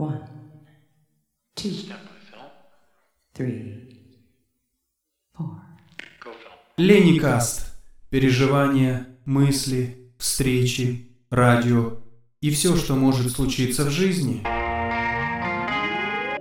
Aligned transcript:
One, 0.00 0.18
two, 1.54 1.74
three, 3.34 3.98
four. 5.36 5.60
Леникаст. 6.78 7.66
Переживания, 8.08 9.08
мысли, 9.26 10.10
встречи, 10.18 11.06
радио 11.28 11.98
и 12.40 12.50
все, 12.50 12.76
что 12.76 12.94
может 12.94 13.30
случиться 13.32 13.84
в 13.84 13.90
жизни. 13.90 14.42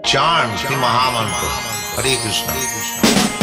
Shri 0.05 0.75
Mahamantra. 0.77 1.49
Hare 1.97 2.15
Krishna. 2.23 3.38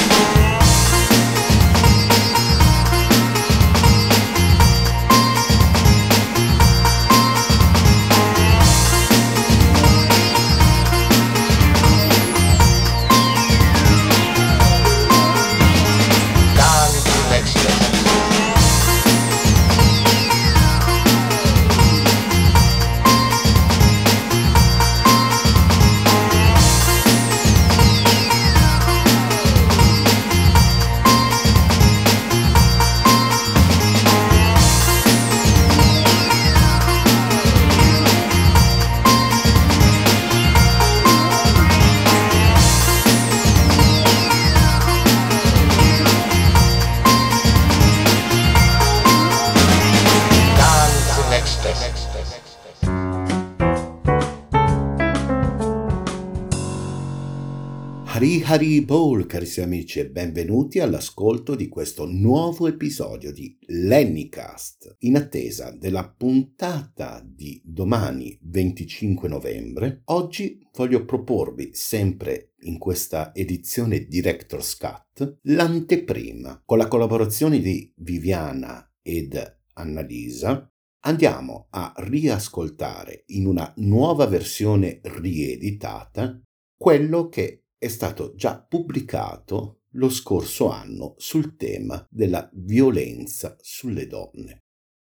Hari 58.57 58.81
Bol, 58.81 59.27
carissimi 59.27 59.67
amici, 59.67 59.99
e 59.99 60.09
benvenuti 60.09 60.79
all'ascolto 60.79 61.55
di 61.55 61.69
questo 61.69 62.07
nuovo 62.07 62.67
episodio 62.67 63.31
di 63.31 63.55
Lennycast. 63.67 64.97
In 65.01 65.17
attesa 65.17 65.73
della 65.73 66.09
puntata 66.09 67.23
di 67.23 67.61
domani 67.63 68.39
25 68.41 69.29
novembre, 69.29 70.01
oggi 70.05 70.67
voglio 70.73 71.05
proporvi, 71.05 71.73
sempre 71.75 72.55
in 72.61 72.79
questa 72.79 73.35
edizione 73.35 74.07
Director's 74.07 74.79
Cut, 74.79 75.41
l'anteprima. 75.43 76.63
Con 76.65 76.79
la 76.79 76.89
collaborazione 76.89 77.61
di 77.61 77.93
Viviana 77.97 78.91
ed 79.03 79.39
Annalisa, 79.75 80.67
andiamo 81.01 81.67
a 81.69 81.93
riascoltare 81.95 83.25
in 83.27 83.49
una 83.49 83.71
nuova 83.77 84.25
versione 84.25 85.01
rieditata 85.03 86.41
quello 86.75 87.29
che 87.29 87.66
è 87.79 87.89
stato 87.89 88.35
già 88.35 88.61
pubblicato 88.61 89.83
lo 89.97 90.09
scorso 90.09 90.71
anno 90.71 91.15
sul 91.19 91.57
tema 91.57 92.05
della 92.11 92.49
violenza 92.53 93.57
sulle 93.61 94.07
donne. 94.07 94.65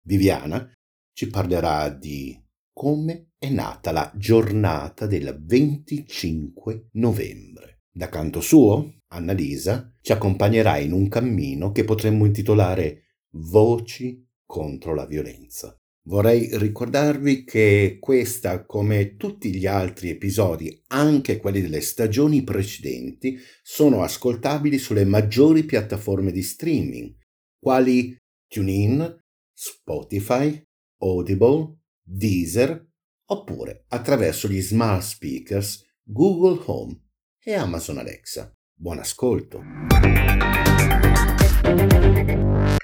Viviana 0.05 0.71
ci 1.13 1.27
parlerà 1.27 1.89
di 1.89 2.39
come 2.71 3.31
è 3.37 3.49
nata 3.49 3.91
la 3.91 4.11
giornata 4.15 5.07
del 5.07 5.37
25 5.43 6.89
novembre. 6.93 7.81
Da 7.91 8.09
canto 8.09 8.39
suo, 8.39 9.01
Annalisa 9.07 9.93
ci 10.01 10.11
accompagnerà 10.11 10.77
in 10.77 10.91
un 10.91 11.07
cammino 11.07 11.71
che 11.71 11.83
potremmo 11.83 12.25
intitolare 12.25 13.03
Voci 13.31 14.25
contro 14.45 14.93
la 14.93 15.05
violenza. 15.05 15.75
Vorrei 16.07 16.57
ricordarvi 16.57 17.43
che 17.43 17.97
questa, 17.99 18.65
come 18.65 19.17
tutti 19.17 19.53
gli 19.53 19.67
altri 19.67 20.09
episodi, 20.09 20.83
anche 20.87 21.35
quelli 21.37 21.59
delle 21.59 21.81
stagioni 21.81 22.45
precedenti, 22.45 23.37
sono 23.61 24.01
ascoltabili 24.01 24.77
sulle 24.77 25.03
maggiori 25.03 25.63
piattaforme 25.63 26.31
di 26.31 26.41
streaming, 26.43 27.13
quali 27.59 28.17
TuneIn, 28.47 29.21
Spotify, 29.53 30.63
Audible, 31.01 31.79
Deezer, 32.01 32.87
oppure 33.25 33.83
attraverso 33.89 34.47
gli 34.47 34.61
smart 34.61 35.03
speakers 35.03 35.83
Google 36.01 36.63
Home 36.67 37.01
e 37.43 37.53
Amazon 37.53 37.97
Alexa. 37.97 38.49
Buon 38.73 38.99
ascolto! 38.99 39.61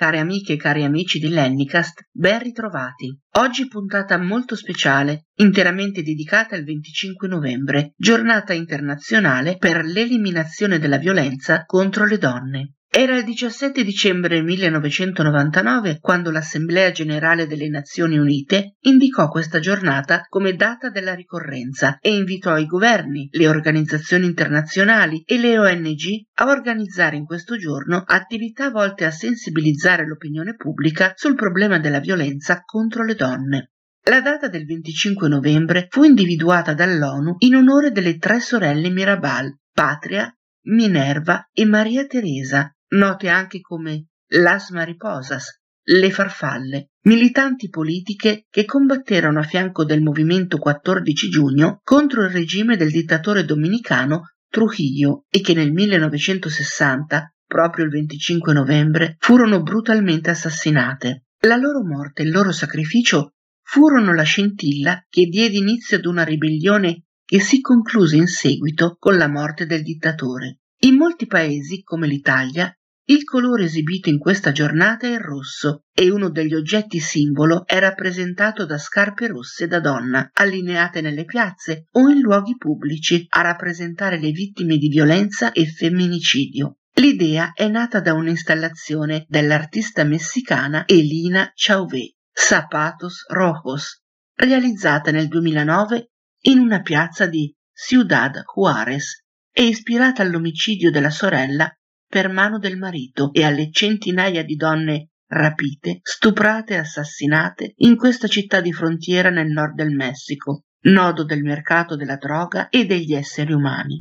Care 0.03 0.19
amiche 0.19 0.51
e 0.51 0.57
cari 0.57 0.83
amici 0.83 1.17
di 1.17 1.29
Lennicast, 1.29 2.09
ben 2.11 2.39
ritrovati. 2.39 3.17
Oggi 3.37 3.69
puntata 3.69 4.17
molto 4.17 4.53
speciale, 4.53 5.27
interamente 5.35 6.03
dedicata 6.03 6.57
al 6.57 6.65
25 6.65 7.29
novembre, 7.29 7.93
giornata 7.95 8.51
internazionale 8.51 9.55
per 9.55 9.85
l'eliminazione 9.85 10.77
della 10.77 10.97
violenza 10.97 11.63
contro 11.63 12.03
le 12.05 12.17
donne. 12.17 12.73
Era 12.95 13.17
il 13.17 13.23
17 13.23 13.83
dicembre 13.83 14.43
1999 14.43 15.97
quando 15.99 16.29
l'Assemblea 16.29 16.91
generale 16.91 17.47
delle 17.47 17.67
Nazioni 17.67 18.19
Unite 18.19 18.75
indicò 18.81 19.29
questa 19.29 19.57
giornata 19.57 20.27
come 20.29 20.53
data 20.53 20.91
della 20.91 21.15
ricorrenza 21.15 21.97
e 21.99 22.15
invitò 22.15 22.55
i 22.55 22.67
governi, 22.67 23.29
le 23.31 23.47
organizzazioni 23.47 24.27
internazionali 24.27 25.23
e 25.25 25.39
le 25.39 25.57
ONG 25.57 26.01
a 26.35 26.45
organizzare 26.45 27.15
in 27.15 27.25
questo 27.25 27.57
giorno 27.57 28.03
attività 28.05 28.69
volte 28.69 29.05
a 29.05 29.11
sensibilizzare 29.11 30.05
l'opinione 30.05 30.55
pubblica 30.55 31.13
sul 31.15 31.33
problema 31.33 31.79
della 31.79 31.99
violenza 31.99 32.61
contro 32.63 33.03
le 33.03 33.15
donne. 33.15 33.71
La 34.03 34.21
data 34.21 34.47
del 34.49 34.65
25 34.65 35.27
novembre 35.27 35.87
fu 35.89 36.03
individuata 36.03 36.75
dall'ONU 36.75 37.37
in 37.39 37.55
onore 37.55 37.89
delle 37.89 38.19
tre 38.19 38.39
sorelle 38.39 38.91
Mirabal, 38.91 39.51
Patria, 39.73 40.31
Minerva 40.65 41.49
e 41.51 41.65
Maria 41.65 42.05
Teresa, 42.05 42.71
note 42.93 43.29
anche 43.29 43.59
come 43.61 44.07
Las 44.33 44.69
Mariposas, 44.69 45.61
le 45.85 46.11
farfalle, 46.11 46.91
militanti 47.03 47.69
politiche 47.69 48.45
che 48.49 48.65
combatterono 48.65 49.39
a 49.39 49.43
fianco 49.43 49.83
del 49.83 50.01
movimento 50.01 50.57
14 50.57 51.29
giugno 51.29 51.81
contro 51.83 52.23
il 52.23 52.29
regime 52.29 52.77
del 52.77 52.91
dittatore 52.91 53.45
dominicano 53.45 54.29
Trujillo 54.47 55.25
e 55.29 55.41
che 55.41 55.53
nel 55.53 55.71
1960, 55.71 57.33
proprio 57.45 57.85
il 57.85 57.91
25 57.91 58.53
novembre, 58.53 59.15
furono 59.17 59.61
brutalmente 59.61 60.29
assassinate. 60.29 61.25
La 61.41 61.57
loro 61.57 61.83
morte 61.83 62.21
e 62.21 62.25
il 62.25 62.31
loro 62.31 62.51
sacrificio 62.51 63.33
furono 63.61 64.13
la 64.13 64.23
scintilla 64.23 65.03
che 65.09 65.25
diede 65.25 65.57
inizio 65.57 65.97
ad 65.97 66.05
una 66.05 66.23
ribellione 66.23 67.05
che 67.25 67.39
si 67.39 67.59
concluse 67.59 68.15
in 68.15 68.27
seguito 68.27 68.95
con 68.99 69.17
la 69.17 69.27
morte 69.27 69.65
del 69.65 69.81
dittatore. 69.81 70.59
In 70.83 70.95
molti 70.95 71.25
paesi, 71.25 71.81
come 71.81 72.07
l'Italia, 72.07 72.71
il 73.05 73.25
colore 73.25 73.65
esibito 73.65 74.07
in 74.07 74.17
questa 74.17 74.53
giornata 74.53 75.07
è 75.07 75.11
il 75.11 75.19
rosso 75.19 75.83
e 75.93 76.09
uno 76.09 76.29
degli 76.29 76.53
oggetti 76.53 76.99
simbolo 76.99 77.65
è 77.65 77.77
rappresentato 77.79 78.65
da 78.65 78.77
scarpe 78.77 79.27
rosse 79.27 79.67
da 79.67 79.81
donna, 79.81 80.29
allineate 80.31 81.01
nelle 81.01 81.25
piazze 81.25 81.87
o 81.91 82.07
in 82.07 82.21
luoghi 82.21 82.55
pubblici 82.55 83.25
a 83.27 83.41
rappresentare 83.41 84.17
le 84.19 84.31
vittime 84.31 84.77
di 84.77 84.87
violenza 84.87 85.51
e 85.51 85.65
femminicidio. 85.65 86.77
L'idea 86.93 87.51
è 87.53 87.67
nata 87.67 87.99
da 87.99 88.13
un'installazione 88.13 89.25
dell'artista 89.27 90.05
messicana 90.05 90.87
Elina 90.87 91.51
Chauvet, 91.53 92.15
Zapatos 92.31 93.25
Rojos, 93.27 94.01
realizzata 94.35 95.11
nel 95.11 95.27
2009 95.27 96.11
in 96.45 96.59
una 96.59 96.81
piazza 96.81 97.25
di 97.25 97.53
Ciudad 97.73 98.44
Juárez 98.44 99.25
e 99.51 99.63
ispirata 99.63 100.21
all'omicidio 100.21 100.89
della 100.89 101.09
sorella 101.09 101.69
per 102.13 102.30
mano 102.30 102.60
del 102.60 102.77
marito 102.77 103.31
e 103.33 103.44
alle 103.44 103.71
centinaia 103.71 104.44
di 104.44 104.54
donne 104.56 105.13
rapite, 105.30 105.98
stuprate 106.04 106.75
e 106.75 106.77
assassinate 106.77 107.74
in 107.77 107.95
questa 107.95 108.27
città 108.27 108.62
di 108.62 108.71
frontiera 108.71 109.31
nel 109.31 109.48
nord 109.48 109.74
del 109.74 109.89
Messico, 109.89 110.65
nodo 110.81 111.25
del 111.25 111.42
mercato 111.42 111.95
della 111.95 112.18
droga 112.18 112.69
e 112.69 112.86
degli 112.86 113.15
esseri 113.15 113.51
umani. 113.51 113.98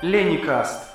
Lenicast 0.00 0.87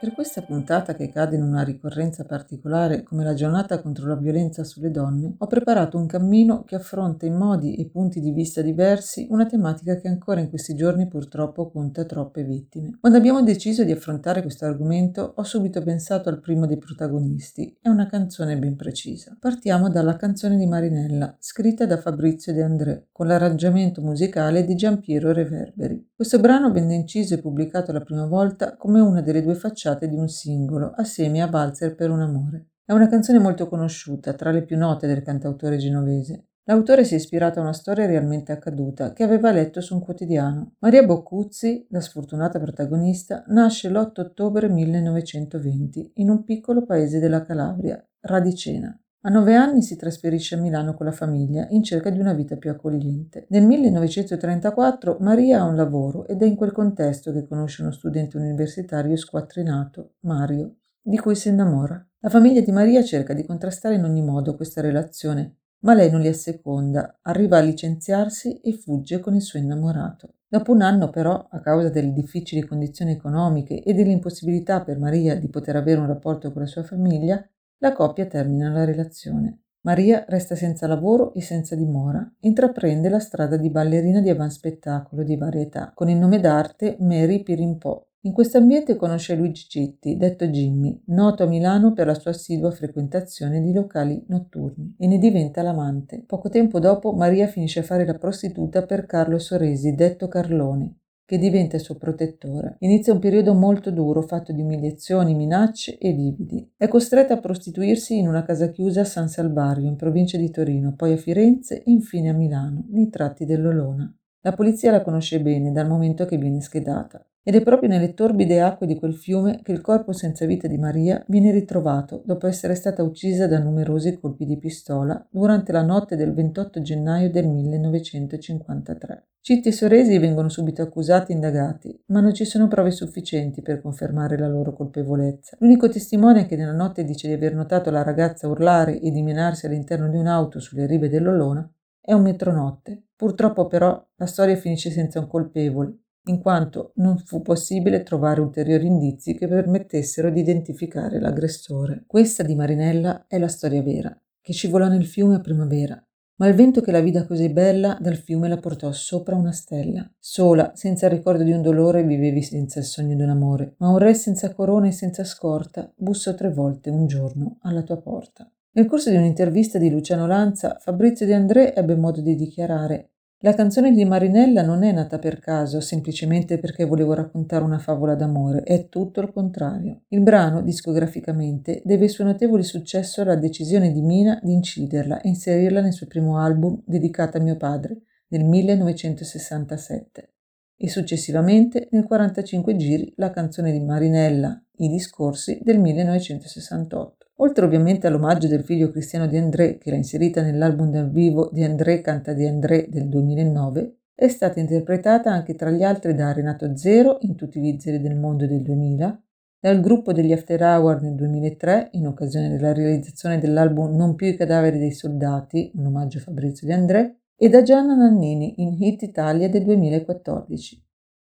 per 0.00 0.12
questa 0.12 0.42
puntata 0.42 0.94
che 0.94 1.10
cade 1.10 1.34
in 1.34 1.42
una 1.42 1.64
ricorrenza 1.64 2.24
particolare 2.24 3.02
come 3.02 3.24
la 3.24 3.34
giornata 3.34 3.80
contro 3.80 4.06
la 4.06 4.14
violenza 4.14 4.62
sulle 4.62 4.92
donne, 4.92 5.34
ho 5.36 5.46
preparato 5.48 5.98
un 5.98 6.06
cammino 6.06 6.62
che 6.62 6.76
affronta 6.76 7.26
in 7.26 7.34
modi 7.34 7.74
e 7.74 7.88
punti 7.88 8.20
di 8.20 8.30
vista 8.30 8.62
diversi 8.62 9.26
una 9.30 9.44
tematica 9.44 9.96
che 9.96 10.06
ancora 10.06 10.38
in 10.38 10.50
questi 10.50 10.76
giorni 10.76 11.08
purtroppo 11.08 11.68
conta 11.72 12.04
troppe 12.04 12.44
vittime. 12.44 12.96
Quando 13.00 13.18
abbiamo 13.18 13.42
deciso 13.42 13.82
di 13.82 13.90
affrontare 13.90 14.40
questo 14.40 14.66
argomento 14.66 15.32
ho 15.34 15.42
subito 15.42 15.82
pensato 15.82 16.28
al 16.28 16.38
primo 16.38 16.66
dei 16.66 16.78
protagonisti, 16.78 17.76
è 17.82 17.88
una 17.88 18.06
canzone 18.06 18.56
ben 18.56 18.76
precisa. 18.76 19.36
Partiamo 19.36 19.90
dalla 19.90 20.14
canzone 20.14 20.56
di 20.56 20.66
Marinella, 20.66 21.34
scritta 21.40 21.86
da 21.86 21.96
Fabrizio 21.96 22.52
De 22.52 22.62
André, 22.62 23.08
con 23.10 23.26
l'arrangiamento 23.26 24.00
musicale 24.00 24.64
di 24.64 24.76
Giampiero 24.76 25.32
Reverberi. 25.32 26.10
Questo 26.14 26.38
brano 26.38 26.70
venne 26.70 26.94
inciso 26.94 27.34
e 27.34 27.38
pubblicato 27.38 27.90
la 27.90 28.00
prima 28.00 28.26
volta 28.26 28.76
come 28.76 29.00
una 29.00 29.22
delle 29.22 29.42
due 29.42 29.54
facciate 29.88 30.08
di 30.08 30.16
un 30.16 30.28
singolo, 30.28 30.92
assieme 30.94 31.40
a 31.40 31.46
Valzer 31.46 31.94
per 31.94 32.10
un 32.10 32.20
amore. 32.20 32.66
È 32.84 32.92
una 32.92 33.08
canzone 33.08 33.38
molto 33.38 33.68
conosciuta, 33.68 34.34
tra 34.34 34.50
le 34.50 34.64
più 34.64 34.76
note 34.76 35.06
del 35.06 35.22
cantautore 35.22 35.78
genovese. 35.78 36.48
L'autore 36.64 37.04
si 37.04 37.14
è 37.14 37.16
ispirato 37.16 37.58
a 37.58 37.62
una 37.62 37.72
storia 37.72 38.04
realmente 38.04 38.52
accaduta 38.52 39.14
che 39.14 39.22
aveva 39.22 39.50
letto 39.50 39.80
su 39.80 39.94
un 39.94 40.00
quotidiano. 40.00 40.74
Maria 40.80 41.02
Boccuzzi, 41.02 41.86
la 41.90 42.00
sfortunata 42.00 42.58
protagonista, 42.58 43.44
nasce 43.48 43.88
l'8 43.88 44.20
ottobre 44.20 44.68
1920 44.68 46.12
in 46.16 46.28
un 46.28 46.44
piccolo 46.44 46.84
paese 46.84 47.18
della 47.18 47.42
Calabria, 47.42 48.06
Radicena. 48.20 48.98
A 49.22 49.30
nove 49.30 49.56
anni 49.56 49.82
si 49.82 49.96
trasferisce 49.96 50.54
a 50.54 50.60
Milano 50.60 50.94
con 50.94 51.04
la 51.04 51.10
famiglia 51.10 51.66
in 51.70 51.82
cerca 51.82 52.08
di 52.08 52.20
una 52.20 52.34
vita 52.34 52.54
più 52.54 52.70
accogliente. 52.70 53.46
Nel 53.48 53.64
1934 53.64 55.16
Maria 55.18 55.60
ha 55.60 55.64
un 55.64 55.74
lavoro 55.74 56.24
ed 56.28 56.40
è 56.40 56.46
in 56.46 56.54
quel 56.54 56.70
contesto 56.70 57.32
che 57.32 57.44
conosce 57.44 57.82
uno 57.82 57.90
studente 57.90 58.36
universitario 58.36 59.16
squattrinato, 59.16 60.12
Mario, 60.20 60.76
di 61.02 61.18
cui 61.18 61.34
si 61.34 61.48
innamora. 61.48 62.00
La 62.20 62.28
famiglia 62.28 62.60
di 62.60 62.70
Maria 62.70 63.02
cerca 63.02 63.34
di 63.34 63.44
contrastare 63.44 63.96
in 63.96 64.04
ogni 64.04 64.22
modo 64.22 64.54
questa 64.54 64.80
relazione, 64.80 65.56
ma 65.80 65.94
lei 65.94 66.12
non 66.12 66.20
li 66.20 66.28
asseconda, 66.28 67.18
arriva 67.22 67.58
a 67.58 67.62
licenziarsi 67.62 68.60
e 68.60 68.72
fugge 68.74 69.18
con 69.18 69.34
il 69.34 69.42
suo 69.42 69.58
innamorato. 69.58 70.34
Dopo 70.46 70.70
un 70.70 70.80
anno 70.80 71.10
però, 71.10 71.48
a 71.50 71.60
causa 71.60 71.90
delle 71.90 72.12
difficili 72.12 72.64
condizioni 72.64 73.10
economiche 73.10 73.82
e 73.82 73.94
dell'impossibilità 73.94 74.84
per 74.84 75.00
Maria 75.00 75.34
di 75.34 75.48
poter 75.48 75.74
avere 75.74 75.98
un 75.98 76.06
rapporto 76.06 76.52
con 76.52 76.62
la 76.62 76.68
sua 76.68 76.84
famiglia, 76.84 77.44
la 77.78 77.92
coppia 77.92 78.26
termina 78.26 78.70
la 78.70 78.84
relazione. 78.84 79.60
Maria 79.82 80.24
resta 80.28 80.54
senza 80.54 80.86
lavoro 80.86 81.32
e 81.34 81.40
senza 81.40 81.76
dimora. 81.76 82.28
Intraprende 82.40 83.08
la 83.08 83.20
strada 83.20 83.56
di 83.56 83.70
ballerina 83.70 84.20
di 84.20 84.28
avanspettacolo 84.28 85.22
di 85.22 85.36
varietà, 85.36 85.92
con 85.94 86.08
il 86.08 86.18
nome 86.18 86.40
d'arte 86.40 86.96
Mary 87.00 87.42
Pirimpò. 87.42 88.04
In 88.22 88.32
questo 88.32 88.58
ambiente 88.58 88.96
conosce 88.96 89.36
Luigi 89.36 89.68
Citti, 89.68 90.16
detto 90.16 90.46
Jimmy, 90.46 91.00
noto 91.06 91.44
a 91.44 91.46
Milano 91.46 91.92
per 91.92 92.06
la 92.06 92.14
sua 92.14 92.32
assidua 92.32 92.72
frequentazione 92.72 93.62
di 93.62 93.72
locali 93.72 94.24
notturni, 94.26 94.96
e 94.98 95.06
ne 95.06 95.18
diventa 95.18 95.62
l'amante. 95.62 96.24
Poco 96.26 96.48
tempo 96.48 96.80
dopo 96.80 97.12
Maria 97.12 97.46
finisce 97.46 97.78
a 97.78 97.84
fare 97.84 98.04
la 98.04 98.18
prostituta 98.18 98.84
per 98.84 99.06
Carlo 99.06 99.38
Soresi, 99.38 99.94
detto 99.94 100.26
Carlone, 100.26 100.96
che 101.28 101.36
diventa 101.36 101.76
il 101.76 101.82
suo 101.82 101.96
protettore. 101.96 102.76
Inizia 102.78 103.12
un 103.12 103.18
periodo 103.18 103.52
molto 103.52 103.90
duro, 103.90 104.22
fatto 104.22 104.50
di 104.50 104.62
umiliazioni, 104.62 105.34
minacce 105.34 105.98
e 105.98 106.10
lividi. 106.10 106.72
È 106.74 106.88
costretta 106.88 107.34
a 107.34 107.38
prostituirsi 107.38 108.16
in 108.16 108.26
una 108.26 108.44
casa 108.44 108.70
chiusa 108.70 109.02
a 109.02 109.04
San 109.04 109.28
Salvario, 109.28 109.86
in 109.86 109.96
provincia 109.96 110.38
di 110.38 110.50
Torino, 110.50 110.94
poi 110.96 111.12
a 111.12 111.16
Firenze 111.18 111.82
e 111.82 111.90
infine 111.90 112.30
a 112.30 112.32
Milano, 112.32 112.86
nei 112.88 113.10
tratti 113.10 113.44
dell'Olona. 113.44 114.10
La 114.40 114.54
polizia 114.54 114.90
la 114.90 115.02
conosce 115.02 115.42
bene 115.42 115.70
dal 115.70 115.86
momento 115.86 116.24
che 116.24 116.38
viene 116.38 116.62
schedata. 116.62 117.22
Ed 117.48 117.54
è 117.54 117.62
proprio 117.62 117.88
nelle 117.88 118.12
torbide 118.12 118.60
acque 118.60 118.86
di 118.86 118.98
quel 118.98 119.14
fiume 119.14 119.60
che 119.62 119.72
il 119.72 119.80
corpo 119.80 120.12
senza 120.12 120.44
vita 120.44 120.68
di 120.68 120.76
Maria 120.76 121.24
viene 121.28 121.50
ritrovato 121.50 122.20
dopo 122.26 122.46
essere 122.46 122.74
stata 122.74 123.02
uccisa 123.02 123.46
da 123.46 123.58
numerosi 123.58 124.20
colpi 124.20 124.44
di 124.44 124.58
pistola 124.58 125.26
durante 125.30 125.72
la 125.72 125.80
notte 125.80 126.14
del 126.14 126.34
28 126.34 126.82
gennaio 126.82 127.30
del 127.30 127.48
1953. 127.48 129.28
Citti 129.40 129.68
e 129.68 129.72
Soresi 129.72 130.18
vengono 130.18 130.50
subito 130.50 130.82
accusati 130.82 131.32
e 131.32 131.36
indagati, 131.36 131.98
ma 132.08 132.20
non 132.20 132.34
ci 132.34 132.44
sono 132.44 132.68
prove 132.68 132.90
sufficienti 132.90 133.62
per 133.62 133.80
confermare 133.80 134.36
la 134.36 134.46
loro 134.46 134.74
colpevolezza. 134.74 135.56
L'unico 135.60 135.88
testimone 135.88 136.44
che 136.44 136.54
nella 136.54 136.72
notte 136.72 137.02
dice 137.02 137.28
di 137.28 137.32
aver 137.32 137.54
notato 137.54 137.90
la 137.90 138.02
ragazza 138.02 138.46
urlare 138.46 139.00
e 139.00 139.10
dimenarsi 139.10 139.64
all'interno 139.64 140.10
di 140.10 140.18
un'auto 140.18 140.60
sulle 140.60 140.84
rive 140.84 141.08
dell'Olona 141.08 141.66
è 141.98 142.12
un 142.12 142.20
metronotte. 142.20 143.04
Purtroppo 143.16 143.68
però 143.68 144.06
la 144.16 144.26
storia 144.26 144.54
finisce 144.54 144.90
senza 144.90 145.18
un 145.18 145.28
colpevole 145.28 146.00
in 146.30 146.40
quanto 146.40 146.92
non 146.96 147.18
fu 147.18 147.42
possibile 147.42 148.02
trovare 148.02 148.40
ulteriori 148.40 148.86
indizi 148.86 149.34
che 149.34 149.48
permettessero 149.48 150.30
di 150.30 150.40
identificare 150.40 151.20
l'aggressore. 151.20 152.04
Questa 152.06 152.42
di 152.42 152.54
Marinella 152.54 153.26
è 153.26 153.38
la 153.38 153.48
storia 153.48 153.82
vera, 153.82 154.16
che 154.40 154.52
scivolò 154.52 154.88
nel 154.88 155.06
fiume 155.06 155.36
a 155.36 155.40
primavera, 155.40 156.02
ma 156.36 156.46
il 156.46 156.54
vento 156.54 156.80
che 156.80 156.92
la 156.92 157.00
vide 157.00 157.26
così 157.26 157.48
bella 157.48 157.98
dal 158.00 158.16
fiume 158.16 158.48
la 158.48 158.58
portò 158.58 158.92
sopra 158.92 159.34
una 159.34 159.52
stella. 159.52 160.08
Sola, 160.18 160.72
senza 160.74 161.06
il 161.06 161.12
ricordo 161.12 161.42
di 161.42 161.50
un 161.50 161.62
dolore, 161.62 162.04
vivevi 162.04 162.42
senza 162.42 162.78
il 162.78 162.84
sogno 162.84 163.16
di 163.16 163.22
un 163.22 163.30
amore, 163.30 163.74
ma 163.78 163.88
un 163.88 163.98
re 163.98 164.14
senza 164.14 164.52
corona 164.54 164.86
e 164.86 164.92
senza 164.92 165.24
scorta 165.24 165.92
bussò 165.96 166.34
tre 166.34 166.50
volte 166.50 166.90
un 166.90 167.06
giorno 167.06 167.58
alla 167.62 167.82
tua 167.82 168.00
porta. 168.00 168.48
Nel 168.72 168.86
corso 168.86 169.10
di 169.10 169.16
un'intervista 169.16 169.78
di 169.78 169.90
Luciano 169.90 170.28
Lanza, 170.28 170.76
Fabrizio 170.78 171.26
De 171.26 171.34
André 171.34 171.74
ebbe 171.74 171.96
modo 171.96 172.20
di 172.20 172.36
dichiarare 172.36 173.14
la 173.42 173.54
canzone 173.54 173.92
di 173.92 174.04
Marinella 174.04 174.62
non 174.62 174.82
è 174.82 174.90
nata 174.90 175.20
per 175.20 175.38
caso, 175.38 175.80
semplicemente 175.80 176.58
perché 176.58 176.84
volevo 176.84 177.14
raccontare 177.14 177.62
una 177.62 177.78
favola 177.78 178.16
d'amore, 178.16 178.64
è 178.64 178.88
tutto 178.88 179.20
il 179.20 179.30
contrario. 179.32 180.02
Il 180.08 180.22
brano, 180.22 180.60
discograficamente, 180.60 181.80
deve 181.84 182.06
il 182.06 182.10
suo 182.10 182.24
notevole 182.24 182.64
successo 182.64 183.20
alla 183.20 183.36
decisione 183.36 183.92
di 183.92 184.02
Mina 184.02 184.40
di 184.42 184.52
inciderla 184.54 185.20
e 185.20 185.28
inserirla 185.28 185.80
nel 185.80 185.92
suo 185.92 186.08
primo 186.08 186.38
album 186.38 186.82
dedicato 186.84 187.36
a 187.36 187.40
mio 187.40 187.56
padre, 187.56 188.00
nel 188.30 188.44
1967. 188.44 190.32
E 190.76 190.88
successivamente, 190.88 191.86
nel 191.92 192.04
45 192.04 192.74
giri, 192.74 193.12
la 193.18 193.30
canzone 193.30 193.70
di 193.70 193.80
Marinella, 193.80 194.60
I 194.78 194.88
discorsi, 194.88 195.60
del 195.62 195.78
1968. 195.78 197.17
Oltre 197.40 197.64
ovviamente 197.64 198.08
all'omaggio 198.08 198.48
del 198.48 198.64
figlio 198.64 198.90
cristiano 198.90 199.28
di 199.28 199.36
André, 199.36 199.78
che 199.78 199.90
l'ha 199.90 199.96
inserita 199.96 200.42
nell'album 200.42 200.90
dal 200.90 201.08
vivo 201.08 201.50
di 201.52 201.62
André 201.62 202.00
canta 202.00 202.32
di 202.32 202.44
André 202.44 202.86
del 202.88 203.08
2009, 203.08 203.98
è 204.12 204.26
stata 204.26 204.58
interpretata 204.58 205.30
anche 205.30 205.54
tra 205.54 205.70
gli 205.70 205.84
altri 205.84 206.14
da 206.14 206.32
Renato 206.32 206.76
Zero 206.76 207.18
in 207.20 207.36
Tutti 207.36 207.60
gli 207.60 207.78
zeri 207.78 208.00
del 208.00 208.16
mondo 208.16 208.44
del 208.44 208.62
2000, 208.62 209.22
dal 209.60 209.80
gruppo 209.80 210.12
degli 210.12 210.32
After 210.32 210.60
Hour 210.60 211.00
nel 211.02 211.14
2003 211.14 211.90
in 211.92 212.08
occasione 212.08 212.48
della 212.48 212.72
realizzazione 212.72 213.38
dell'album 213.38 213.94
Non 213.94 214.16
più 214.16 214.26
i 214.26 214.36
cadaveri 214.36 214.78
dei 214.78 214.92
soldati, 214.92 215.70
un 215.76 215.86
omaggio 215.86 216.18
a 216.18 216.22
Fabrizio 216.22 216.66
De 216.66 216.72
André, 216.72 217.18
e 217.36 217.48
da 217.48 217.62
Gianna 217.62 217.94
Nannini 217.94 218.54
in 218.56 218.74
Hit 218.82 219.02
Italia 219.02 219.48
del 219.48 219.62
2014. 219.62 220.87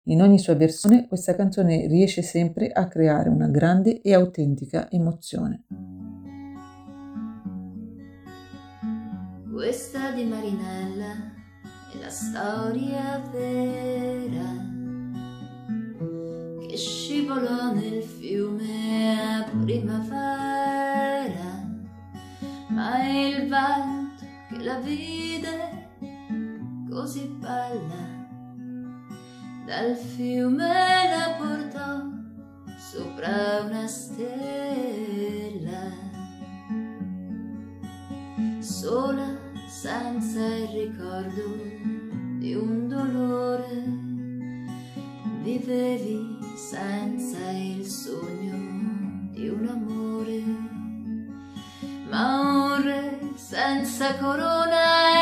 In 0.09 0.23
ogni 0.23 0.39
sua 0.39 0.55
versione 0.55 1.07
questa 1.07 1.35
canzone 1.35 1.85
riesce 1.85 2.23
sempre 2.23 2.71
a 2.71 2.87
creare 2.87 3.29
una 3.29 3.47
grande 3.47 4.01
e 4.01 4.15
autentica 4.15 4.89
emozione. 4.89 5.65
Questa 9.51 10.09
di 10.13 10.23
Marinella 10.23 11.13
è 11.93 11.99
la 12.01 12.09
storia 12.09 13.21
vera 13.31 14.67
che 16.67 16.75
scivolò 16.75 17.71
nel 17.75 18.01
fiume 18.01 19.13
a 19.21 19.47
primavera, 19.61 20.89
ma 22.69 23.07
il 23.07 23.47
vento 23.47 24.25
che 24.49 24.63
la 24.63 24.79
vide 24.79 25.87
così 26.89 27.27
bella 27.39 28.18
dal 29.69 29.95
fiume 29.95 30.65
la 30.65 31.35
portò 31.37 32.01
sopra 32.75 33.61
una 33.63 33.85
stella, 33.85 35.91
sola 38.57 39.37
senza 39.67 40.43
il 40.43 40.69
ricordo 40.69 41.43
di 42.39 42.55
un 42.55 42.87
dolore, 42.87 43.83
vivevi 45.43 46.39
senza 46.55 47.51
il 47.51 47.85
sogno 47.85 49.29
di 49.33 49.49
un 49.49 49.67
amore, 49.67 50.43
ma 52.09 52.39
un 52.39 52.81
re 52.81 53.19
senza 53.35 54.17
corona 54.17 55.18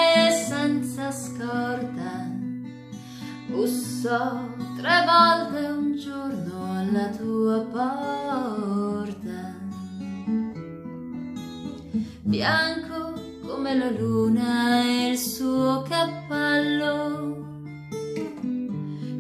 bussò 3.98 4.38
tre 4.78 5.04
volte 5.08 5.66
un 5.66 5.98
giorno 5.98 6.80
alla 6.80 7.08
tua 7.18 7.62
porta. 7.62 9.56
Bianco 12.22 13.14
come 13.44 13.76
la 13.76 13.90
luna 13.90 14.84
e 14.84 15.10
il 15.10 15.18
suo 15.18 15.82
cappello, 15.90 17.46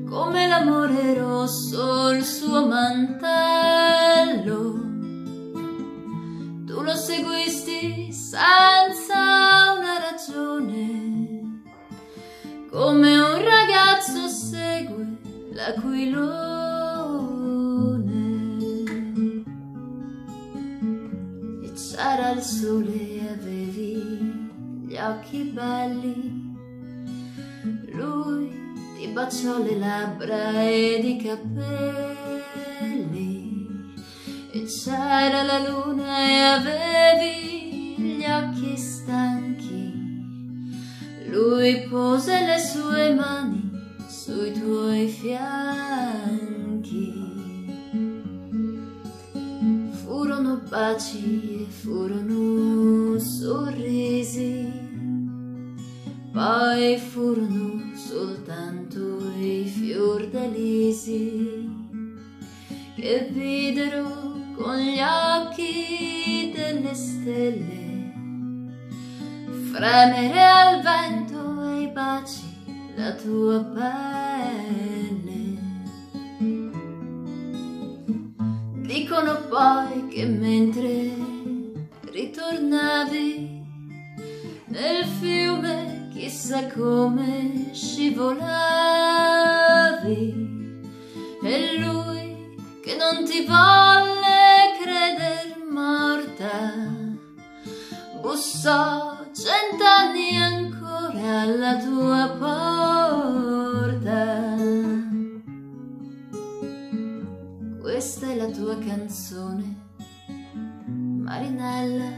come 0.08 0.48
l'amore 0.48 1.18
rosso 1.18 2.12
il 2.12 2.24
suo 2.24 2.68
mantello. 2.68 3.26
Tu 6.68 6.82
lo 6.84 6.94
seguisti, 6.94 8.14
sai? 8.14 8.67
Aquilone 15.68 16.46
e 21.62 21.72
c'era 21.74 22.30
il 22.32 22.42
sole 22.42 22.94
e 22.94 23.28
avevi 23.28 24.50
gli 24.88 24.96
occhi 24.96 25.44
belli. 25.54 26.56
Lui 27.92 28.50
ti 28.98 29.08
baciò 29.08 29.62
le 29.62 29.78
labbra 29.78 30.64
ed 30.64 31.04
i 31.04 31.18
capelli. 31.18 32.16
E 34.52 34.64
c'era 34.64 35.44
la 35.44 35.60
luna 35.68 36.20
e 36.20 36.40
avevi 36.42 37.96
gli 37.98 38.24
occhi 38.24 38.78
stanchi. 38.78 39.94
Lui 41.26 41.86
pose 41.90 42.46
le 42.46 42.58
sue 42.58 43.14
mani 43.14 43.57
sui 44.38 44.52
tuoi 44.52 45.08
fianchi. 45.08 46.16
Furono 50.04 50.62
baci 50.70 51.66
e 51.68 51.72
furono 51.72 53.18
sorrisi, 53.18 54.72
poi 56.32 56.98
furono 56.98 57.92
soltanto 57.96 59.00
i 59.40 59.66
fiordalisi 59.66 60.86
che 62.96 63.30
videro 63.32 64.36
con 64.56 64.78
gli 64.78 65.00
occhi 65.00 66.54
delle 66.56 66.94
stelle 66.94 67.86
fremere 69.72 70.48
al 70.48 70.82
vento 70.82 71.64
e 71.72 71.82
i 71.82 71.88
baci 71.88 72.47
la 72.98 73.12
tua 73.14 73.64
pelle. 73.76 75.56
Dicono 78.88 79.36
poi 79.48 80.08
che 80.08 80.26
mentre 80.26 81.14
ritornavi 82.12 83.66
nel 84.66 85.06
fiume 85.20 86.10
chissà 86.12 86.66
come 86.68 87.70
scivolavi 87.72 88.36
e 91.44 91.78
lui 91.78 92.36
che 92.82 92.96
non 92.96 93.24
ti 93.26 93.46
volle 93.46 94.74
creder 94.82 95.58
morta 95.70 96.74
bussò 98.22 99.18
cent'anni 99.32 100.38
ancora 101.08 101.42
alla 101.42 101.78
tua 101.78 102.36
porta. 102.40 104.06
Questa 107.80 108.30
è 108.30 108.36
la 108.36 108.48
tua 108.48 108.78
canzone, 108.78 109.76
Marinella, 110.86 112.12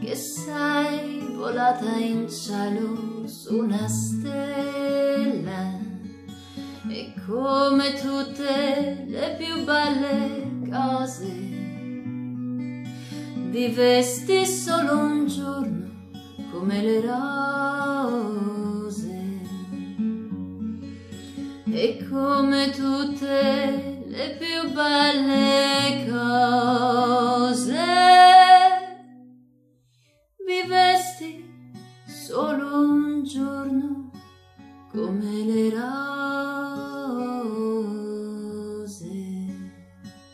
che 0.00 0.14
sei 0.16 1.34
volata 1.34 1.96
in 1.96 2.28
cielo 2.28 3.26
su 3.26 3.58
una 3.58 3.86
stella 3.88 5.72
e 6.88 7.14
come 7.26 7.94
tutte 7.94 9.04
le 9.08 9.36
più 9.38 9.64
belle 9.64 10.68
cose 10.70 11.52
vivesti 13.50 14.44
solo 14.44 14.98
un 14.98 15.26
giorno 15.26 15.73
come 16.64 16.80
le 16.80 17.00
rose 17.02 18.62
e 21.70 22.06
come 22.08 22.70
tutte 22.70 24.02
le 24.06 24.36
più 24.38 24.72
belle 24.72 26.06
cose 26.08 27.74
vivesti 30.46 31.44
solo 32.06 32.78
un 32.78 33.24
giorno 33.24 34.10
come 34.90 35.44
le 35.44 35.68
rose. 35.68 36.33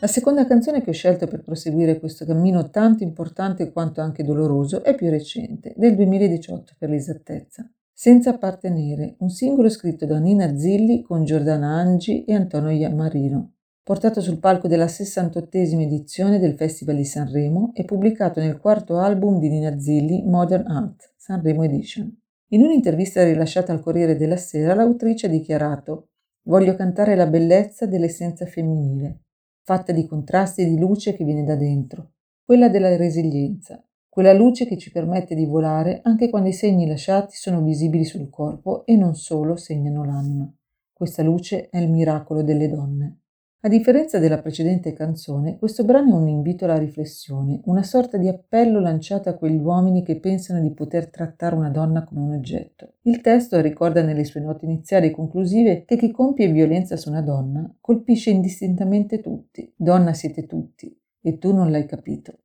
La 0.02 0.07
seconda 0.07 0.47
canzone 0.47 0.80
che 0.80 0.88
ho 0.88 0.95
scelto 0.95 1.26
per 1.26 1.42
proseguire 1.42 2.00
questo 2.00 2.25
cammino 2.25 2.71
tanto 2.71 3.02
importante 3.02 3.71
quanto 3.71 4.00
anche 4.00 4.25
doloroso 4.25 4.83
è 4.83 4.95
più 4.95 5.11
recente, 5.11 5.75
del 5.76 5.95
2018 5.95 6.73
per 6.78 6.88
l'esattezza. 6.88 7.71
Senza 7.92 8.30
appartenere, 8.30 9.16
un 9.19 9.28
singolo 9.28 9.69
scritto 9.69 10.07
da 10.07 10.19
Nina 10.19 10.57
Zilli 10.57 11.02
con 11.02 11.25
Giordana 11.25 11.75
Angi 11.75 12.25
e 12.25 12.33
Antonio 12.33 12.71
Iamarino, 12.71 13.57
portato 13.83 14.23
sul 14.23 14.38
palco 14.38 14.69
della 14.69 14.87
68esima 14.87 15.83
edizione 15.83 16.38
del 16.38 16.54
Festival 16.54 16.97
di 16.97 17.04
Sanremo 17.04 17.73
e 17.75 17.85
pubblicato 17.85 18.40
nel 18.40 18.57
quarto 18.57 18.97
album 18.97 19.38
di 19.38 19.50
Nina 19.50 19.78
Zilli, 19.78 20.23
Modern 20.25 20.66
Art, 20.66 21.12
Sanremo 21.19 21.62
Edition. 21.64 22.11
In 22.52 22.62
un'intervista 22.62 23.23
rilasciata 23.23 23.71
al 23.75 23.83
Corriere 23.83 24.16
della 24.16 24.38
Sera, 24.38 24.73
l'autrice 24.73 25.26
ha 25.26 25.30
dichiarato 25.30 26.07
Voglio 26.45 26.75
cantare 26.75 27.14
la 27.16 27.26
bellezza 27.26 27.85
dell'essenza 27.85 28.47
femminile, 28.47 29.25
fatta 29.71 29.93
di 29.93 30.05
contrasti 30.05 30.62
e 30.62 30.65
di 30.65 30.77
luce 30.77 31.15
che 31.15 31.23
viene 31.23 31.45
da 31.45 31.55
dentro, 31.55 32.15
quella 32.45 32.69
della 32.69 32.97
resilienza, 32.97 33.81
quella 34.09 34.33
luce 34.33 34.67
che 34.67 34.77
ci 34.77 34.91
permette 34.91 35.37
di 35.37 35.47
volare 35.47 36.00
anche 36.03 36.29
quando 36.29 36.49
i 36.49 36.53
segni 36.53 36.89
lasciati 36.89 37.37
sono 37.37 37.62
visibili 37.62 38.05
sul 38.05 38.29
corpo 38.31 38.85
e 38.85 38.97
non 38.97 39.15
solo 39.15 39.55
segnano 39.55 40.05
l'anima. 40.05 40.53
Questa 40.93 41.23
luce 41.23 41.69
è 41.69 41.79
il 41.79 41.89
miracolo 41.89 42.43
delle 42.43 42.69
donne. 42.69 43.20
A 43.62 43.69
differenza 43.69 44.19
della 44.19 44.40
precedente 44.40 44.95
canzone, 44.95 45.59
questo 45.59 45.85
brano 45.85 46.17
è 46.17 46.19
un 46.19 46.29
invito 46.29 46.64
alla 46.64 46.79
riflessione, 46.79 47.61
una 47.64 47.83
sorta 47.83 48.17
di 48.17 48.26
appello 48.26 48.81
lanciato 48.81 49.29
a 49.29 49.35
quegli 49.35 49.61
uomini 49.61 50.02
che 50.02 50.19
pensano 50.19 50.62
di 50.62 50.73
poter 50.73 51.11
trattare 51.11 51.57
una 51.57 51.69
donna 51.69 52.05
come 52.05 52.23
un 52.23 52.33
oggetto. 52.33 52.95
Il 53.02 53.21
testo 53.21 53.61
ricorda 53.61 54.00
nelle 54.00 54.25
sue 54.25 54.40
note 54.40 54.64
iniziali 54.64 55.09
e 55.09 55.11
conclusive 55.11 55.85
che 55.85 55.99
chi 55.99 56.11
compie 56.11 56.50
violenza 56.50 56.97
su 56.97 57.11
una 57.11 57.21
donna 57.21 57.71
colpisce 57.83 58.31
indistintamente 58.31 59.21
tutti. 59.21 59.71
Donna 59.76 60.14
siete 60.14 60.47
tutti, 60.47 60.99
e 61.21 61.37
tu 61.37 61.52
non 61.52 61.71
l'hai 61.71 61.85
capito. 61.85 62.38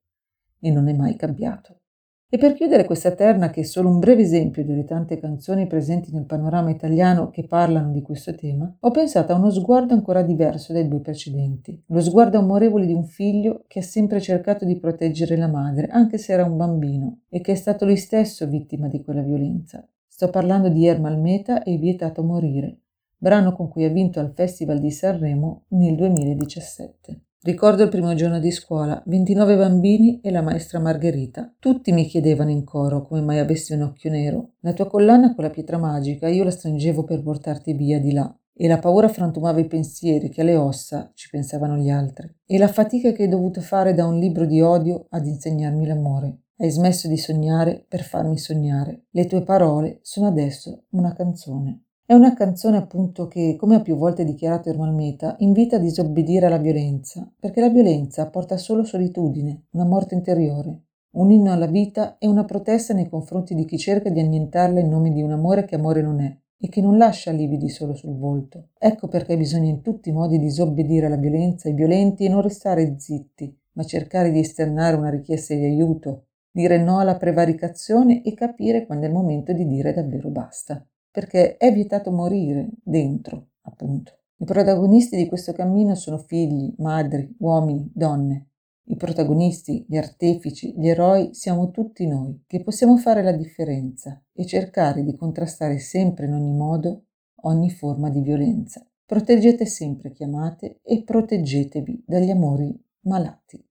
E 0.59 0.69
non 0.69 0.89
è 0.89 0.93
mai 0.93 1.15
cambiato. 1.15 1.79
E 2.27 2.39
per 2.39 2.53
chiudere 2.53 2.85
questa 2.85 3.11
terna, 3.11 3.51
che 3.51 3.61
è 3.61 3.63
solo 3.63 3.87
un 3.87 3.99
breve 3.99 4.23
esempio 4.23 4.65
delle 4.65 4.83
tante 4.83 5.19
canzoni 5.19 5.67
presenti 5.67 6.11
nel 6.11 6.25
panorama 6.25 6.71
italiano 6.71 7.29
che 7.29 7.45
parlano 7.45 7.91
di 7.91 8.01
questo 8.01 8.33
tema, 8.33 8.75
ho 8.79 8.89
pensato 8.89 9.31
a 9.31 9.35
uno 9.35 9.51
sguardo 9.51 9.93
ancora 9.93 10.23
diverso 10.23 10.73
dai 10.73 10.87
due 10.87 11.01
precedenti. 11.01 11.83
Lo 11.87 12.01
sguardo 12.01 12.39
amorevole 12.39 12.87
di 12.87 12.93
un 12.93 13.05
figlio 13.05 13.63
che 13.67 13.79
ha 13.79 13.83
sempre 13.83 14.19
cercato 14.19 14.65
di 14.65 14.79
proteggere 14.79 15.37
la 15.37 15.47
madre, 15.47 15.85
anche 15.85 16.17
se 16.17 16.33
era 16.33 16.45
un 16.45 16.57
bambino, 16.57 17.19
e 17.29 17.41
che 17.41 17.51
è 17.51 17.55
stato 17.55 17.85
lui 17.85 17.95
stesso 17.95 18.47
vittima 18.47 18.87
di 18.87 19.03
quella 19.03 19.21
violenza. 19.21 19.87
Sto 20.07 20.29
parlando 20.31 20.69
di 20.69 20.87
Ermal 20.87 21.19
Meta 21.19 21.61
e 21.61 21.77
Vietato 21.77 22.23
morire, 22.23 22.79
brano 23.15 23.53
con 23.53 23.69
cui 23.69 23.85
ha 23.85 23.89
vinto 23.89 24.19
al 24.19 24.31
Festival 24.33 24.79
di 24.79 24.89
Sanremo 24.89 25.65
nel 25.69 25.95
2017. 25.95 27.19
Ricordo 27.45 27.83
il 27.83 27.89
primo 27.89 28.15
giorno 28.15 28.39
di 28.39 28.49
scuola, 28.49 28.99
29 29.05 29.55
bambini 29.55 30.19
e 30.19 30.31
la 30.31 30.41
maestra 30.41 30.79
Margherita. 30.79 31.53
Tutti 31.59 31.91
mi 31.91 32.07
chiedevano 32.07 32.49
in 32.49 32.63
coro 32.63 33.03
come 33.03 33.21
mai 33.21 33.37
avessi 33.37 33.71
un 33.73 33.83
occhio 33.83 34.09
nero. 34.09 34.53
La 34.61 34.73
tua 34.73 34.87
collana 34.87 35.35
con 35.35 35.43
la 35.43 35.51
pietra 35.51 35.77
magica 35.77 36.27
io 36.27 36.43
la 36.43 36.49
stringevo 36.49 37.03
per 37.03 37.21
portarti 37.21 37.73
via 37.73 37.99
di 37.99 38.13
là. 38.13 38.35
E 38.51 38.67
la 38.67 38.79
paura 38.79 39.09
frantumava 39.09 39.59
i 39.59 39.67
pensieri 39.67 40.29
che 40.29 40.41
alle 40.41 40.55
ossa 40.55 41.11
ci 41.13 41.29
pensavano 41.29 41.77
gli 41.77 41.91
altri. 41.91 42.35
E 42.47 42.57
la 42.57 42.67
fatica 42.67 43.11
che 43.11 43.21
hai 43.21 43.29
dovuto 43.29 43.61
fare 43.61 43.93
da 43.93 44.07
un 44.07 44.17
libro 44.17 44.47
di 44.47 44.59
odio 44.61 45.05
ad 45.11 45.27
insegnarmi 45.27 45.85
l'amore. 45.85 46.39
Hai 46.57 46.71
smesso 46.71 47.07
di 47.07 47.17
sognare 47.17 47.85
per 47.87 48.01
farmi 48.01 48.39
sognare. 48.39 49.03
Le 49.11 49.27
tue 49.27 49.43
parole 49.43 49.99
sono 50.01 50.25
adesso 50.25 50.85
una 50.93 51.13
canzone. 51.13 51.84
È 52.07 52.13
una 52.13 52.35
canzone 52.35 52.77
appunto 52.77 53.27
che, 53.27 53.55
come 53.57 53.73
ha 53.73 53.81
più 53.81 53.95
volte 53.95 54.23
dichiarato 54.23 54.69
Ermal 54.69 54.93
Meta, 54.93 55.37
invita 55.39 55.77
a 55.77 55.79
disobbedire 55.79 56.45
alla 56.45 56.59
violenza, 56.59 57.27
perché 57.39 57.61
la 57.61 57.69
violenza 57.69 58.29
porta 58.29 58.57
solo 58.57 58.83
solitudine, 58.83 59.63
una 59.71 59.85
morte 59.85 60.13
interiore, 60.13 60.81
un 61.13 61.31
inno 61.31 61.51
alla 61.51 61.65
vita 61.65 62.19
e 62.19 62.27
una 62.27 62.45
protesta 62.45 62.93
nei 62.93 63.09
confronti 63.09 63.55
di 63.55 63.65
chi 63.65 63.79
cerca 63.79 64.11
di 64.11 64.19
annientarla 64.19 64.81
in 64.81 64.87
nome 64.87 65.09
di 65.09 65.23
un 65.23 65.31
amore 65.31 65.65
che 65.65 65.73
amore 65.73 66.03
non 66.03 66.21
è 66.21 66.37
e 66.59 66.69
che 66.69 66.79
non 66.79 66.99
lascia 66.99 67.31
lividi 67.31 67.69
solo 67.69 67.95
sul 67.95 68.15
volto. 68.15 68.67
Ecco 68.77 69.07
perché 69.07 69.35
bisogna 69.35 69.71
in 69.71 69.81
tutti 69.81 70.09
i 70.09 70.13
modi 70.13 70.37
disobbedire 70.37 71.07
alla 71.07 71.17
violenza, 71.17 71.69
ai 71.69 71.73
violenti 71.73 72.25
e 72.25 72.29
non 72.29 72.43
restare 72.43 72.99
zitti, 72.99 73.51
ma 73.71 73.83
cercare 73.83 74.29
di 74.29 74.37
esternare 74.37 74.95
una 74.95 75.09
richiesta 75.09 75.55
di 75.55 75.65
aiuto, 75.65 76.25
dire 76.51 76.77
no 76.77 76.99
alla 76.99 77.17
prevaricazione 77.17 78.21
e 78.21 78.35
capire 78.35 78.85
quando 78.85 79.05
è 79.05 79.07
il 79.07 79.15
momento 79.15 79.53
di 79.53 79.65
dire 79.65 79.91
davvero 79.91 80.29
basta 80.29 80.85
perché 81.15 81.55
è 81.55 81.71
vietato 81.71 82.11
morire 82.11 82.67
dentro, 82.83 83.51
appunto. 83.61 84.11
I 84.35 84.43
protagonisti 84.43 85.15
di 85.15 85.29
questo 85.29 85.53
cammino 85.53 85.95
sono 85.95 86.17
figli, 86.17 86.73
madri, 86.79 87.33
uomini, 87.39 87.89
donne. 87.95 88.49
I 88.87 88.97
protagonisti, 88.97 89.85
gli 89.87 89.95
artefici, 89.95 90.73
gli 90.77 90.89
eroi 90.89 91.33
siamo 91.33 91.71
tutti 91.71 92.05
noi, 92.05 92.43
che 92.45 92.61
possiamo 92.61 92.97
fare 92.97 93.23
la 93.23 93.31
differenza 93.31 94.21
e 94.33 94.45
cercare 94.45 95.05
di 95.05 95.15
contrastare 95.15 95.79
sempre 95.79 96.25
in 96.25 96.33
ogni 96.33 96.51
modo 96.51 97.05
ogni 97.43 97.69
forma 97.69 98.09
di 98.09 98.19
violenza. 98.19 98.85
Proteggete 99.05 99.65
sempre 99.65 100.11
chi 100.11 100.25
amate 100.25 100.81
e 100.83 101.01
proteggetevi 101.01 102.03
dagli 102.05 102.29
amori 102.29 102.77
malati. 103.03 103.65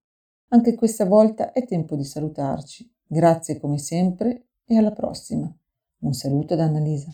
Anche 0.48 0.74
questa 0.74 1.04
volta 1.04 1.52
è 1.52 1.66
tempo 1.66 1.94
di 1.94 2.04
salutarci. 2.04 2.90
Grazie 3.06 3.60
come 3.60 3.76
sempre 3.76 4.46
e 4.64 4.78
alla 4.78 4.92
prossima. 4.92 5.54
Un 6.04 6.12
saluto 6.12 6.54
da 6.54 6.64
Annalisa. 6.64 7.10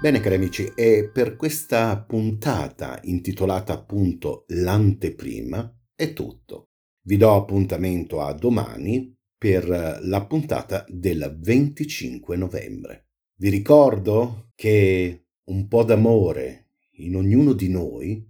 Bene 0.00 0.20
cari 0.20 0.36
amici, 0.36 0.70
e 0.76 1.10
per 1.12 1.34
questa 1.34 2.00
puntata 2.00 3.00
intitolata 3.02 3.72
appunto 3.72 4.44
L'anteprima 4.50 5.76
è 5.96 6.12
tutto. 6.12 6.68
Vi 7.02 7.16
do 7.16 7.34
appuntamento 7.34 8.20
a 8.20 8.32
domani 8.34 9.12
per 9.36 9.66
la 10.00 10.24
puntata 10.24 10.84
del 10.88 11.36
25 11.40 12.36
novembre. 12.36 13.08
Vi 13.34 13.50
ricordo 13.50 14.52
che 14.54 15.24
un 15.46 15.66
po' 15.66 15.82
d'amore 15.82 16.66
in 16.98 17.16
ognuno 17.16 17.52
di 17.52 17.68
noi 17.68 18.27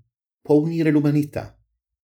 può 0.49 0.57
unire 0.57 0.91
l'umanità 0.91 1.63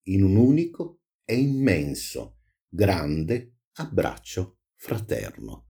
in 0.09 0.23
un 0.23 0.37
unico 0.37 1.01
e 1.25 1.35
immenso, 1.35 2.41
grande 2.69 3.61
abbraccio 3.77 4.59
fraterno. 4.77 5.71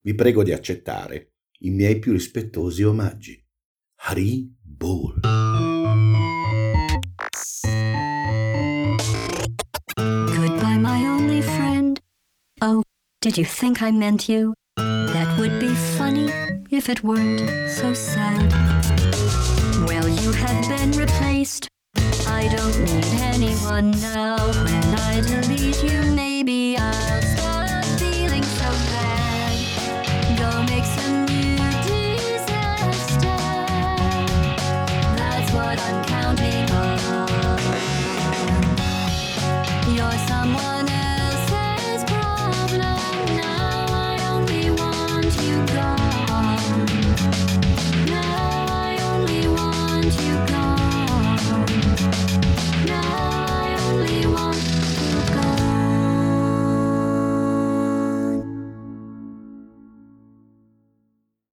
Vi 0.00 0.14
prego 0.14 0.44
di 0.44 0.52
accettare 0.52 1.32
i 1.62 1.70
miei 1.70 1.98
più 1.98 2.12
rispettosi 2.12 2.84
omaggi. 2.84 3.44
Hari 4.02 4.56
Bol. 4.60 5.22
Goodbye, 9.96 10.78
my 10.78 11.04
only 11.04 11.42
friend. 11.42 11.98
Oh, 12.60 12.84
did 13.18 13.36
you 13.36 13.44
think 13.44 13.80
I 13.80 13.90
meant 13.90 14.28
you? 14.28 14.52
That 14.76 15.36
would 15.36 15.58
be 15.58 15.74
funny 15.98 16.30
if 16.70 16.88
it 16.88 17.02
weren't 17.02 17.40
so 17.68 17.92
sad. 17.92 18.52
Well, 19.88 20.08
you 20.08 20.30
have 20.30 20.68
been 20.68 20.92
replaced. 20.92 21.73
I 22.34 22.48
don't 22.48 22.76
need 22.80 23.04
anyone 23.22 23.92
now. 23.92 24.36
When 24.64 24.84
I 25.08 25.20
delete 25.20 25.80
you, 25.84 26.02
maybe 26.10 26.76
I'll. 26.76 27.43